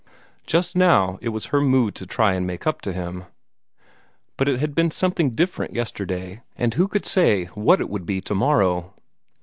Just 0.47 0.75
now 0.75 1.19
it 1.21 1.29
was 1.29 1.45
her 1.53 1.61
mood 1.61 1.93
to 1.93 2.07
try 2.07 2.33
and 2.33 2.47
make 2.47 2.65
up 2.65 2.81
to 2.81 2.91
him. 2.91 3.25
But 4.35 4.47
it 4.47 4.59
had 4.59 4.73
been 4.73 4.89
something 4.89 5.35
different 5.35 5.75
yesterday, 5.75 6.41
and 6.57 6.73
who 6.73 6.87
could 6.87 7.05
say 7.05 7.45
what 7.53 7.79
it 7.79 7.87
would 7.87 8.07
be 8.07 8.19
tomorrow? 8.19 8.95